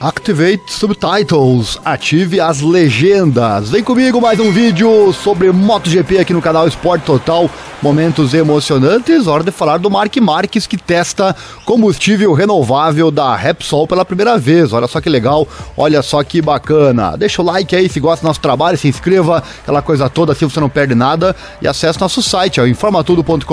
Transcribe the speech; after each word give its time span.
Activate 0.00 0.62
Subtitles, 0.72 1.78
ative 1.84 2.40
as 2.40 2.62
legendas. 2.62 3.68
Vem 3.68 3.84
comigo 3.84 4.18
mais 4.18 4.40
um 4.40 4.50
vídeo 4.50 5.12
sobre 5.12 5.52
MotoGP 5.52 6.18
aqui 6.18 6.32
no 6.32 6.40
canal 6.40 6.66
Esporte 6.66 7.04
Total. 7.04 7.50
Momentos 7.82 8.34
emocionantes, 8.34 9.26
hora 9.26 9.42
de 9.42 9.50
falar 9.50 9.78
do 9.78 9.90
Mark 9.90 10.14
Marques 10.16 10.66
que 10.66 10.76
testa 10.76 11.34
combustível 11.64 12.32
renovável 12.34 13.10
da 13.10 13.34
Repsol 13.34 13.86
pela 13.86 14.04
primeira 14.04 14.38
vez. 14.38 14.72
Olha 14.72 14.86
só 14.86 15.00
que 15.00 15.08
legal, 15.08 15.48
olha 15.76 16.02
só 16.02 16.22
que 16.22 16.42
bacana. 16.42 17.16
Deixa 17.16 17.40
o 17.40 17.44
like 17.44 17.74
aí 17.74 17.88
se 17.88 17.98
gosta 17.98 18.22
do 18.22 18.28
nosso 18.28 18.40
trabalho, 18.40 18.76
se 18.76 18.88
inscreva, 18.88 19.42
aquela 19.62 19.80
coisa 19.80 20.10
toda, 20.10 20.32
assim 20.32 20.46
você 20.46 20.60
não 20.60 20.68
perde 20.68 20.94
nada. 20.94 21.34
E 21.60 21.68
acesse 21.68 22.00
nosso 22.00 22.22
site, 22.22 22.60
é 22.60 22.68
informatudo.com.br 22.68 23.44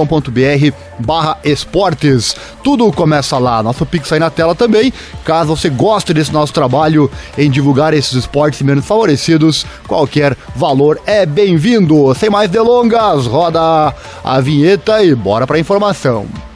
barra 1.00 1.38
esportes. 1.44 2.36
Tudo 2.62 2.92
começa 2.92 3.38
lá, 3.38 3.64
nosso 3.64 3.86
Pix 3.86 4.12
aí 4.12 4.20
na 4.20 4.30
tela 4.30 4.54
também. 4.56 4.94
Caso 5.24 5.56
você 5.56 5.70
goste 5.70 6.14
desse 6.14 6.34
nosso 6.38 6.54
trabalho 6.54 7.10
em 7.38 7.50
divulgar 7.50 7.94
esses 7.94 8.14
esportes 8.14 8.62
menos 8.62 8.86
favorecidos, 8.86 9.66
qualquer 9.88 10.38
valor 10.56 11.00
é 11.06 11.26
bem-vindo. 11.26 12.14
Sem 12.16 12.30
mais 12.30 12.50
delongas, 12.50 13.26
roda 13.26 13.94
a 14.24 14.40
vinheta 14.40 15.04
e 15.04 15.14
bora 15.16 15.46
para 15.46 15.58
a 15.58 15.60
informação. 15.60 16.47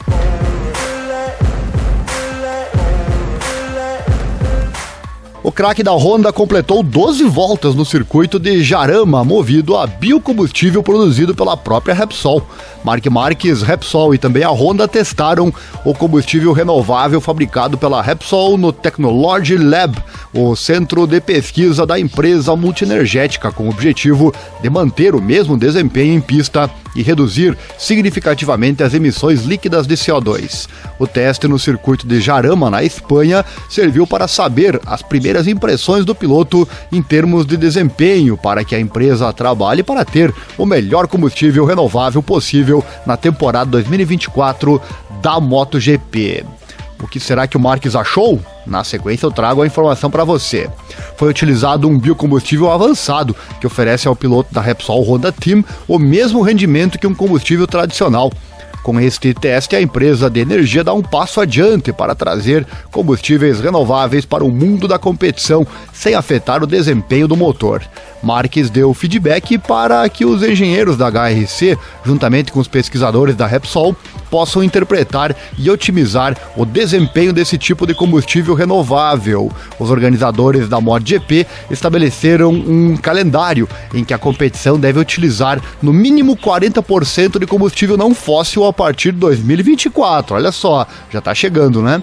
O 5.44 5.52
craque 5.52 5.82
da 5.82 5.92
Honda 5.92 6.32
completou 6.32 6.84
12 6.84 7.24
voltas 7.24 7.74
no 7.74 7.84
circuito 7.84 8.38
de 8.38 8.64
Jarama, 8.64 9.24
movido 9.24 9.76
a 9.76 9.88
biocombustível 9.88 10.84
produzido 10.84 11.34
pela 11.34 11.58
própria 11.58 11.96
Repsol. 11.96 12.46
Mark 12.84 13.04
Marques, 13.08 13.64
Repsol 13.64 14.14
e 14.14 14.20
também 14.20 14.44
a 14.44 14.52
Honda 14.52 14.88
testaram 14.88 15.52
o 15.84 15.96
combustível 15.96 16.54
renovável 16.54 17.20
fabricado 17.20 17.76
pela 17.76 18.04
Repsol 18.04 18.56
no 18.56 18.72
Technology 18.72 19.58
Lab, 19.58 19.98
o 20.32 20.56
centro 20.56 21.08
de 21.08 21.20
pesquisa 21.20 21.88
da 21.88 22.00
empresa 22.00 22.56
multienergética, 22.56 23.52
com 23.52 23.66
o 23.66 23.70
objetivo 23.70 24.32
de 24.62 24.70
manter 24.70 25.16
o 25.16 25.22
mesmo 25.22 25.58
desempenho 25.58 26.14
em 26.14 26.22
pista 26.22 26.70
e 26.96 27.02
reduzir 27.02 27.58
significativamente 27.78 28.84
as 28.84 28.94
emissões 28.94 29.44
líquidas 29.44 29.88
de 29.88 29.96
CO2. 29.96 30.68
O 31.00 31.08
teste 31.08 31.48
no 31.48 31.60
circuito 31.60 32.08
de 32.08 32.20
Jarama, 32.20 32.70
na 32.70 32.84
Espanha, 32.84 33.46
serviu 33.70 34.06
para 34.06 34.28
saber 34.28 34.80
as 34.86 35.02
primeiras 35.02 35.48
impressões 35.48 36.06
do 36.06 36.16
piloto 36.16 36.68
em 36.92 37.02
termos 37.02 37.46
de 37.46 37.58
desempenho 37.58 38.38
para 38.38 38.64
que 38.64 38.76
a 38.76 38.80
empresa 38.80 39.32
trabalhe 39.34 39.84
para 39.84 40.06
ter 40.06 40.34
o 40.58 40.66
melhor 40.66 41.08
combustível 41.08 41.66
renovável 41.66 42.22
possível 42.22 42.84
na 43.06 43.18
temporada 43.18 43.72
2024 43.72 44.82
da 45.22 45.40
MotoGP. 45.40 46.61
O 47.02 47.08
que 47.08 47.20
será 47.20 47.48
que 47.48 47.58
o 47.58 47.60
Marques 47.60 47.96
achou? 47.96 48.40
Na 48.66 48.84
sequência 48.84 49.26
eu 49.26 49.32
trago 49.32 49.62
a 49.62 49.68
informação 49.68 50.10
para 50.12 50.24
você. 50.24 50.70
Foi 51.18 51.30
utilizado 51.30 51.88
um 51.88 51.98
biocombustível 51.98 52.72
avançado 52.72 53.36
que 53.60 53.68
oferece 53.68 54.08
ao 54.08 54.16
piloto 54.16 54.54
da 54.54 54.62
Repsol 54.62 55.04
Honda 55.04 55.32
Team 55.32 55.64
o 55.88 55.98
mesmo 55.98 56.42
rendimento 56.42 57.00
que 57.00 57.08
um 57.08 57.16
combustível 57.16 57.66
tradicional. 57.66 58.32
Com 58.84 59.00
este 59.00 59.32
teste, 59.34 59.76
a 59.76 59.82
empresa 59.82 60.28
de 60.28 60.40
energia 60.40 60.84
dá 60.84 60.92
um 60.92 61.04
passo 61.04 61.40
adiante 61.40 61.94
para 61.94 62.16
trazer 62.16 62.66
combustíveis 62.92 63.60
renováveis 63.60 64.26
para 64.26 64.44
o 64.44 64.52
mundo 64.52 64.88
da 64.88 64.98
competição 64.98 65.66
sem 65.94 66.16
afetar 66.16 66.64
o 66.64 66.68
desempenho 66.68 67.28
do 67.28 67.38
motor. 67.38 67.84
Marques 68.24 68.72
deu 68.72 68.92
feedback 68.94 69.58
para 69.60 70.08
que 70.10 70.26
os 70.26 70.42
engenheiros 70.42 70.98
da 70.98 71.10
HRC, 71.10 71.78
juntamente 72.04 72.52
com 72.52 72.60
os 72.60 72.68
pesquisadores 72.68 73.36
da 73.36 73.46
Repsol, 73.46 73.96
possam 74.32 74.64
interpretar 74.64 75.36
e 75.60 75.70
otimizar 75.70 76.36
o 76.56 76.66
desempenho 76.66 77.34
desse 77.34 77.58
tipo 77.58 77.86
de 77.86 77.94
combustível 77.94 78.56
renovável. 78.56 79.52
Os 79.78 79.92
organizadores 79.92 80.70
da 80.70 80.80
MotoGP 80.80 81.46
estabeleceram 81.70 82.52
um 82.52 82.96
calendário 82.96 83.68
em 83.94 84.06
que 84.06 84.14
a 84.14 84.18
competição 84.18 84.80
deve 84.80 85.00
utilizar 85.00 85.62
no 85.82 85.92
mínimo 85.92 86.38
40% 86.38 87.38
de 87.38 87.46
combustível 87.46 87.98
não 87.98 88.16
fóssil 88.16 88.66
a 88.66 88.72
partir 88.72 89.12
de 89.12 89.20
2024. 89.20 90.36
Olha 90.36 90.52
só, 90.52 90.88
já 91.12 91.20
está 91.20 91.36
chegando, 91.36 91.82
né? 91.82 92.02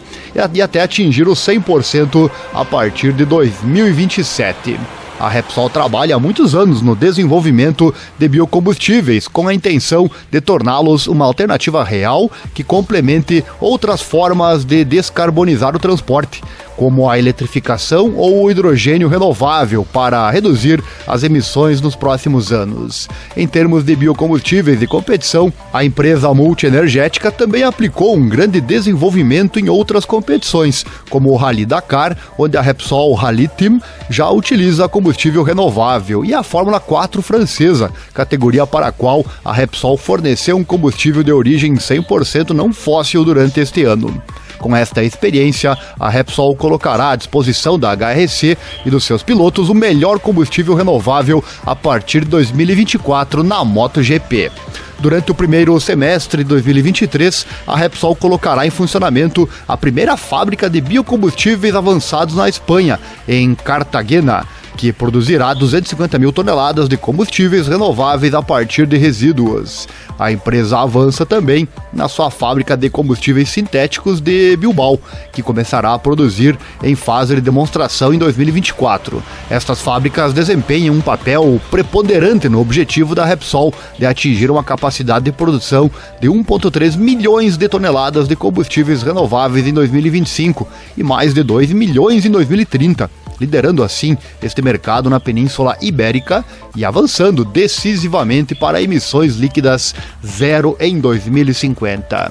E 0.53 0.61
até 0.61 0.83
atingir 0.83 1.27
os 1.27 1.39
100% 1.39 2.31
a 2.53 2.65
partir 2.65 3.13
de 3.13 3.25
2027. 3.25 4.79
A 5.19 5.29
Repsol 5.29 5.69
trabalha 5.69 6.15
há 6.15 6.19
muitos 6.19 6.55
anos 6.55 6.81
no 6.81 6.95
desenvolvimento 6.95 7.93
de 8.17 8.29
biocombustíveis 8.29 9.27
com 9.27 9.49
a 9.49 9.55
intenção 9.55 10.09
de 10.31 10.41
torná-los 10.41 11.09
uma 11.09 11.25
alternativa 11.25 11.83
real 11.83 12.31
que 12.55 12.63
complemente 12.63 13.45
outras 13.61 14.01
formas 14.01 14.65
de 14.65 14.85
descarbonizar 14.85 15.75
o 15.75 15.81
transporte 15.81 16.41
como 16.79 17.11
a 17.11 17.19
eletrificação 17.19 18.15
ou 18.15 18.45
o 18.45 18.51
hidrogênio 18.51 19.09
renovável 19.09 19.85
para 19.93 20.31
reduzir 20.31 20.81
as 21.09 21.25
emissões 21.25 21.81
nos 21.81 21.97
próximos 21.97 22.53
anos. 22.53 23.09
Em 23.37 23.49
termos 23.49 23.83
de 23.83 23.97
biocombustíveis 23.97 24.81
e 24.81 24.87
competição, 24.87 25.53
a 25.73 25.85
empresa 25.85 26.33
multienergética 26.33 27.33
também 27.33 27.65
aplicou 27.65 28.17
um 28.17 28.29
grande 28.29 28.61
desenvolvimento 28.61 29.59
em 29.59 29.69
outras 29.69 30.05
competições, 30.05 30.87
como 31.11 31.31
o 31.31 31.37
Rally 31.37 31.67
Dakar, 31.67 32.17
onde 32.39 32.57
a 32.57 32.63
Repsol 32.63 33.13
Rally 33.15 33.49
Team 33.49 33.81
já 34.09 34.31
utiliza 34.31 34.89
combustível 34.89 35.43
renovável, 35.43 36.25
e 36.25 36.33
a 36.33 36.45
Fórmula 36.45 36.79
4 36.79 37.21
francesa, 37.23 37.91
categoria 38.15 38.65
para 38.65 38.87
a 38.87 38.93
qual 38.93 39.27
a 39.45 39.53
Repsol 39.53 39.97
forneceu 39.97 40.57
um 40.57 40.63
combustível 40.63 41.25
de 41.25 41.33
origem 41.33 41.75
100% 41.75 42.51
não 42.51 42.73
fóssil 42.73 43.25
durante 43.25 43.59
este 43.59 43.83
ano. 43.83 44.23
Com 44.59 44.75
esta 44.75 45.03
experiência, 45.03 45.77
a 45.99 46.09
Repsol 46.09 46.57
colocará 46.57 47.11
à 47.11 47.17
disposição 47.17 47.79
da 47.79 47.95
HRC 47.95 48.57
e 48.85 48.91
dos 48.91 49.05
seus 49.05 49.23
pilotos 49.23 49.69
o 49.69 49.75
melhor 49.75 50.19
combustível 50.19 50.75
renovável 50.75 51.43
a 51.65 51.77
partir 51.77 52.21
de 52.21 52.31
2024 52.31 53.43
na 53.43 53.65
MotoGP. 53.65 54.51
Durante 54.99 55.31
o 55.31 55.35
primeiro 55.35 55.79
semestre 55.81 56.43
de 56.43 56.49
2023, 56.49 57.47
a 57.67 57.77
Repsol 57.77 58.17
colocará 58.17 58.67
em 58.67 58.71
funcionamento 58.71 59.49
a 59.67 59.77
primeira 59.77 60.17
fábrica 60.17 60.69
de 60.69 60.81
biocombustíveis 60.81 61.75
avançados 61.75 62.35
na 62.35 62.49
Espanha, 62.49 62.99
em 63.29 63.55
Cartagena 63.55 64.45
que 64.79 64.93
produzirá 64.93 65.53
250 65.53 66.21
mil 66.21 66.33
toneladas 66.33 66.89
de 66.89 66.97
combustíveis 66.97 67.67
renováveis 67.67 68.33
a 68.33 68.41
partir 68.41 68.87
de 68.87 68.97
resíduos. 68.97 69.89
A 70.17 70.31
empresa 70.31 70.79
avança 70.79 71.27
também 71.27 71.67
na 71.93 72.07
sua 72.07 72.31
fábrica 72.31 72.77
de 72.77 72.89
combustíveis 72.89 73.49
sintéticos 73.49 74.21
de 74.21 74.57
Bilbao, 74.57 75.01
que 75.33 75.43
começará 75.43 75.95
a 75.95 75.99
produzir 75.99 76.57
em 76.81 76.95
fase 76.95 77.35
de 77.35 77.41
demonstração 77.41 78.15
em 78.15 78.19
2024. 78.19 79.21
Estas 79.51 79.81
fábricas 79.81 80.33
desempenham 80.33 80.95
um 80.95 81.01
papel 81.01 81.61
preponderante 81.73 82.49
no 82.49 82.61
objetivo 82.61 83.17
da 83.17 83.25
Repsol 83.25 83.75
de 83.99 84.07
atingir 84.07 84.49
uma 84.49 84.63
capacidade 84.63 85.25
de 85.25 85.33
produção 85.33 85.91
de 86.21 86.29
1,3 86.29 86.97
milhões 86.97 87.57
de 87.57 87.69
toneladas 87.69 88.29
de 88.29 88.37
combustíveis 88.37 89.03
renováveis 89.03 89.67
em 89.67 89.73
2025 89.73 90.69
e 90.97 91.03
mais 91.03 91.35
de 91.35 91.43
2 91.43 91.73
milhões 91.73 92.25
em 92.25 92.31
2030 92.31 93.11
liderando 93.41 93.83
assim 93.83 94.17
este 94.43 94.61
mercado 94.69 95.09
na 95.09 95.19
Península 95.19 95.79
Ibérica 95.81 96.45
e 96.77 96.85
avançando 96.85 97.43
decisivamente 97.43 98.55
para 98.55 98.83
emissões 98.83 99.37
líquidas 99.37 99.95
zero 100.27 100.77
em 100.79 101.01
2050. 101.01 102.31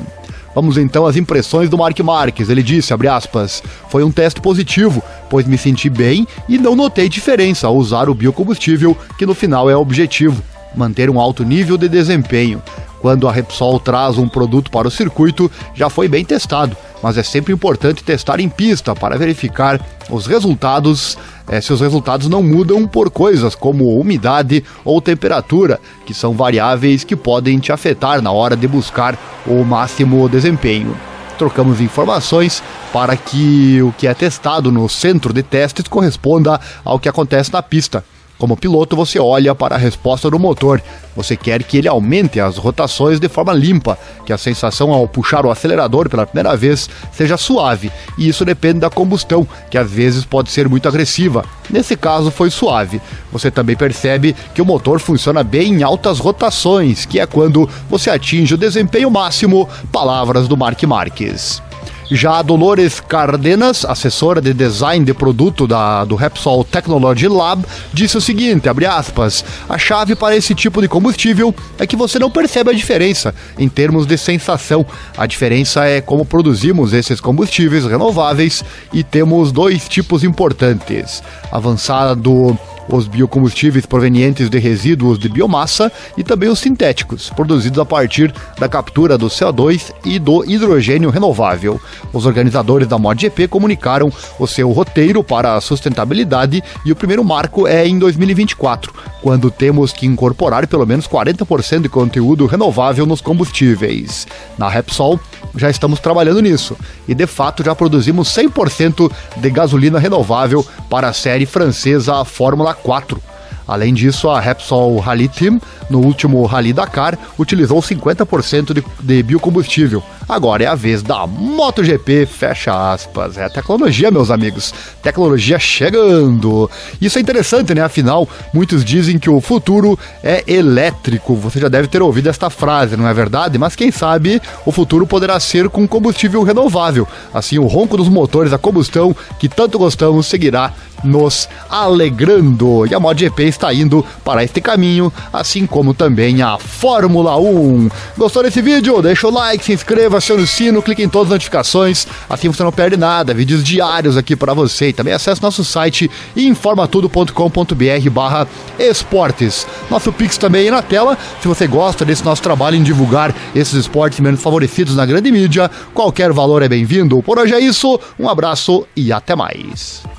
Vamos 0.53 0.77
então 0.77 1.07
às 1.07 1.15
impressões 1.15 1.67
do 1.67 1.77
Mark 1.79 1.99
Marques. 1.99 2.49
Ele 2.49 2.61
disse, 2.61 2.93
aspas, 2.93 3.63
foi 3.89 4.03
um 4.03 4.11
teste 4.11 4.39
positivo, 4.39 5.01
pois 5.31 5.47
me 5.47 5.57
senti 5.57 5.89
bem 5.89 6.27
e 6.47 6.59
não 6.59 6.75
notei 6.75 7.09
diferença 7.09 7.65
ao 7.65 7.75
usar 7.75 8.07
o 8.07 8.13
biocombustível, 8.13 8.95
que 9.17 9.25
no 9.25 9.33
final 9.33 9.67
é 9.67 9.75
o 9.75 9.81
objetivo, 9.81 10.41
manter 10.75 11.09
um 11.09 11.19
alto 11.19 11.43
nível 11.43 11.75
de 11.75 11.89
desempenho. 11.89 12.61
Quando 13.01 13.27
a 13.27 13.31
Repsol 13.31 13.79
traz 13.79 14.17
um 14.17 14.27
produto 14.27 14.71
para 14.71 14.87
o 14.87 14.91
circuito, 14.91 15.51
já 15.75 15.89
foi 15.89 16.07
bem 16.07 16.25
testado, 16.25 16.75
mas 17.01 17.17
é 17.17 17.23
sempre 17.23 17.53
importante 17.53 18.03
testar 18.03 18.39
em 18.39 18.49
pista 18.49 18.95
para 18.95 19.17
verificar 19.17 19.79
os 20.09 20.25
resultados, 20.25 21.17
é, 21.47 21.61
se 21.61 21.71
os 21.71 21.81
resultados 21.81 22.27
não 22.27 22.41
mudam 22.41 22.87
por 22.87 23.11
coisas 23.11 23.53
como 23.53 23.99
umidade 23.99 24.63
ou 24.83 25.01
temperatura, 25.01 25.79
que 26.05 26.13
são 26.13 26.33
variáveis 26.33 27.03
que 27.03 27.15
podem 27.15 27.59
te 27.59 27.71
afetar 27.71 28.21
na 28.21 28.31
hora 28.31 28.55
de 28.55 28.67
buscar 28.67 29.17
o 29.45 29.63
máximo 29.63 30.27
desempenho 30.27 30.95
trocamos 31.37 31.79
informações 31.79 32.63
para 32.91 33.15
que 33.15 33.81
o 33.81 33.93
que 33.93 34.07
é 34.07 34.13
testado 34.13 34.71
no 34.71 34.89
centro 34.89 35.31
de 35.31 35.43
testes 35.43 35.87
corresponda 35.87 36.59
ao 36.83 36.99
que 36.99 37.07
acontece 37.07 37.53
na 37.53 37.61
pista. 37.61 38.03
Como 38.37 38.55
piloto, 38.55 38.95
você 38.95 39.19
olha 39.19 39.55
para 39.55 39.75
a 39.75 39.79
resposta 39.79 40.29
do 40.29 40.37
motor. 40.37 40.81
Você 41.15 41.35
quer 41.35 41.63
que 41.63 41.77
ele 41.77 41.87
aumente 41.87 42.39
as 42.39 42.57
rotações 42.57 43.19
de 43.19 43.27
forma 43.27 43.51
limpa, 43.51 43.97
que 44.25 44.31
a 44.31 44.37
sensação 44.37 44.91
ao 44.91 45.07
puxar 45.07 45.45
o 45.45 45.49
acelerador 45.49 46.07
pela 46.07 46.27
primeira 46.27 46.55
vez 46.55 46.87
seja 47.11 47.37
suave, 47.37 47.91
e 48.17 48.27
isso 48.27 48.45
depende 48.45 48.79
da 48.79 48.89
combustão, 48.89 49.47
que 49.71 49.77
às 49.77 49.89
vezes 49.89 50.23
pode 50.23 50.51
ser 50.51 50.69
muito 50.69 50.87
agressiva. 50.87 51.43
Nesse 51.69 51.97
caso, 51.97 52.29
foi 52.29 52.51
suave. 52.51 53.01
Você 53.31 53.49
também 53.49 53.75
percebe 53.75 54.35
que 54.53 54.61
o 54.61 54.65
motor 54.65 54.99
funciona 54.99 55.43
bem 55.43 55.73
em 55.73 55.83
altas 55.83 56.19
rotações, 56.19 57.05
que 57.05 57.19
é 57.19 57.25
quando 57.25 57.67
você 57.89 58.11
atinge 58.11 58.53
o 58.53 58.57
desempenho 58.57 59.09
máximo. 59.09 59.67
Palavras 59.91 60.47
do 60.47 60.55
Mark 60.55 60.81
Marques. 60.83 61.66
Já 62.09 62.39
a 62.39 62.41
Dolores 62.41 63.01
Cardenas, 63.01 63.83
assessora 63.83 64.39
de 64.39 64.53
design 64.53 65.03
de 65.03 65.13
produto 65.13 65.67
da, 65.67 66.05
do 66.05 66.15
Repsol 66.15 66.63
Technology 66.63 67.27
Lab, 67.27 67.65
disse 67.93 68.17
o 68.17 68.21
seguinte, 68.21 68.69
abre 68.69 68.85
aspas, 68.85 69.43
a 69.67 69.77
chave 69.77 70.15
para 70.15 70.35
esse 70.35 70.55
tipo 70.55 70.81
de 70.81 70.87
combustível 70.87 71.53
é 71.77 71.85
que 71.85 71.97
você 71.97 72.17
não 72.17 72.31
percebe 72.31 72.69
a 72.69 72.73
diferença 72.73 73.35
em 73.59 73.67
termos 73.67 74.05
de 74.05 74.17
sensação. 74.17 74.85
A 75.17 75.25
diferença 75.25 75.85
é 75.85 75.99
como 75.99 76.25
produzimos 76.25 76.93
esses 76.93 77.19
combustíveis 77.19 77.85
renováveis 77.85 78.63
e 78.93 79.03
temos 79.03 79.51
dois 79.51 79.89
tipos 79.89 80.23
importantes. 80.23 81.21
Avançado 81.51 82.57
os 82.89 83.07
biocombustíveis 83.07 83.85
provenientes 83.85 84.49
de 84.49 84.59
resíduos 84.59 85.19
de 85.19 85.29
biomassa 85.29 85.91
e 86.17 86.23
também 86.23 86.49
os 86.49 86.59
sintéticos, 86.59 87.29
produzidos 87.29 87.79
a 87.79 87.85
partir 87.85 88.33
da 88.59 88.67
captura 88.69 89.17
do 89.17 89.27
CO2 89.27 89.91
e 90.05 90.19
do 90.19 90.43
hidrogênio 90.49 91.09
renovável. 91.09 91.79
Os 92.13 92.25
organizadores 92.25 92.87
da 92.87 92.97
MotoGP 92.97 93.47
comunicaram 93.47 94.11
o 94.39 94.47
seu 94.47 94.71
roteiro 94.71 95.23
para 95.23 95.55
a 95.55 95.61
sustentabilidade 95.61 96.63
e 96.85 96.91
o 96.91 96.95
primeiro 96.95 97.23
marco 97.23 97.67
é 97.67 97.87
em 97.87 97.97
2024, 97.99 98.93
quando 99.21 99.51
temos 99.51 99.91
que 99.91 100.05
incorporar 100.05 100.67
pelo 100.67 100.85
menos 100.85 101.07
40% 101.07 101.81
de 101.81 101.89
conteúdo 101.89 102.45
renovável 102.45 103.05
nos 103.05 103.21
combustíveis. 103.21 104.27
Na 104.57 104.69
Repsol, 104.69 105.19
já 105.55 105.69
estamos 105.69 105.99
trabalhando 105.99 106.41
nisso 106.41 106.77
e 107.07 107.15
de 107.15 107.27
fato 107.27 107.63
já 107.63 107.75
produzimos 107.75 108.29
100% 108.29 109.11
de 109.37 109.49
gasolina 109.49 109.99
renovável 109.99 110.65
para 110.89 111.07
a 111.09 111.13
série 111.13 111.45
francesa 111.45 112.23
Fórmula 112.25 112.73
4. 112.73 113.21
Além 113.67 113.93
disso, 113.93 114.29
a 114.29 114.39
Repsol 114.39 114.97
Rally 114.99 115.27
Team, 115.27 115.59
no 115.89 115.99
último 115.99 116.45
Rally 116.45 116.71
Dakar, 116.71 117.17
utilizou 117.37 117.81
50% 117.81 118.73
de, 118.73 118.83
de 119.01 119.23
biocombustível. 119.23 120.01
Agora 120.27 120.63
é 120.63 120.67
a 120.67 120.75
vez 120.75 121.01
da 121.01 121.25
MotoGP, 121.25 122.25
fecha 122.25 122.91
aspas. 122.91 123.37
É 123.37 123.45
a 123.45 123.49
tecnologia, 123.49 124.11
meus 124.11 124.29
amigos. 124.29 124.73
Tecnologia 125.01 125.57
chegando. 125.57 126.69
Isso 126.99 127.17
é 127.17 127.21
interessante, 127.21 127.73
né? 127.73 127.81
Afinal, 127.81 128.27
muitos 128.53 128.83
dizem 128.83 129.17
que 129.17 129.29
o 129.29 129.39
futuro 129.39 129.97
é 130.21 130.43
elétrico. 130.45 131.35
Você 131.35 131.59
já 131.59 131.69
deve 131.69 131.87
ter 131.87 132.01
ouvido 132.01 132.27
esta 132.27 132.49
frase, 132.49 132.97
não 132.97 133.07
é 133.07 133.13
verdade? 133.13 133.57
Mas 133.57 133.75
quem 133.75 133.89
sabe 133.89 134.41
o 134.65 134.71
futuro 134.71 135.07
poderá 135.07 135.39
ser 135.39 135.69
com 135.69 135.87
combustível 135.87 136.43
renovável. 136.43 137.07
Assim, 137.33 137.57
o 137.57 137.65
ronco 137.65 137.95
dos 137.95 138.09
motores 138.09 138.51
a 138.51 138.57
combustão 138.57 139.15
que 139.39 139.47
tanto 139.47 139.79
gostamos 139.79 140.27
seguirá 140.27 140.73
nos 141.03 141.47
alegrando. 141.69 142.85
E 142.85 142.93
a 142.93 142.99
MotoGP 142.99 143.43
está 143.43 143.73
indo 143.73 144.05
para 144.23 144.43
este 144.43 144.61
caminho, 144.61 145.11
assim 145.31 145.65
como 145.65 145.93
também 145.93 146.41
a 146.41 146.57
Fórmula 146.57 147.37
1. 147.37 147.89
Gostou 148.17 148.43
desse 148.43 148.61
vídeo? 148.61 149.01
Deixa 149.01 149.27
o 149.27 149.31
like, 149.31 149.63
se 149.63 149.73
inscreva, 149.73 150.16
acione 150.17 150.43
o 150.43 150.47
sino, 150.47 150.81
clique 150.81 151.03
em 151.03 151.09
todas 151.09 151.27
as 151.27 151.33
notificações, 151.33 152.07
assim 152.29 152.49
você 152.49 152.63
não 152.63 152.71
perde 152.71 152.97
nada. 152.97 153.33
Vídeos 153.33 153.63
diários 153.63 154.17
aqui 154.17 154.35
para 154.35 154.53
você. 154.53 154.89
E 154.89 154.93
também 154.93 155.13
acesse 155.13 155.41
nosso 155.41 155.63
site 155.63 156.09
informatudo.com.br 156.35 158.09
barra 158.11 158.47
esportes. 158.79 159.67
Nosso 159.89 160.11
Pix 160.11 160.37
também 160.37 160.63
aí 160.63 160.71
na 160.71 160.81
tela. 160.81 161.17
Se 161.41 161.47
você 161.47 161.67
gosta 161.67 162.03
desse 162.05 162.23
nosso 162.23 162.41
trabalho 162.41 162.75
em 162.75 162.83
divulgar 162.83 163.33
esses 163.55 163.73
esportes 163.73 164.19
menos 164.19 164.41
favorecidos 164.41 164.95
na 164.95 165.05
grande 165.05 165.31
mídia, 165.31 165.69
qualquer 165.93 166.31
valor 166.31 166.61
é 166.61 166.69
bem-vindo. 166.69 167.21
Por 167.21 167.39
hoje 167.39 167.53
é 167.53 167.59
isso, 167.59 167.99
um 168.19 168.29
abraço 168.29 168.85
e 168.95 169.11
até 169.11 169.35
mais. 169.35 170.16